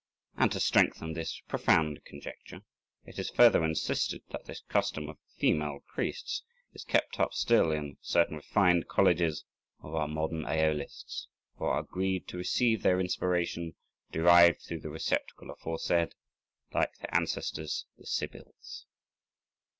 And 0.35 0.51
to 0.53 0.59
strengthen 0.59 1.13
this 1.13 1.43
profound 1.47 2.03
conjecture, 2.05 2.61
it 3.05 3.19
is 3.19 3.29
further 3.29 3.63
insisted 3.63 4.23
that 4.31 4.45
this 4.45 4.63
custom 4.67 5.07
of 5.09 5.19
female 5.37 5.81
priests 5.93 6.41
is 6.73 6.83
kept 6.83 7.19
up 7.19 7.35
still 7.35 7.69
in 7.71 7.97
certain 8.01 8.35
refined 8.35 8.87
colleges 8.87 9.45
of 9.83 9.93
our 9.93 10.07
modern 10.07 10.41
Æolists, 10.41 11.27
who 11.57 11.65
are 11.65 11.81
agreed 11.81 12.27
to 12.29 12.37
receive 12.37 12.81
their 12.81 12.99
inspiration, 12.99 13.75
derived 14.11 14.63
through 14.63 14.79
the 14.79 14.89
receptacle 14.89 15.51
aforesaid, 15.51 16.15
like 16.73 16.97
their 16.97 17.13
ancestors 17.15 17.85
the 17.99 18.07
Sybils. 18.07 18.87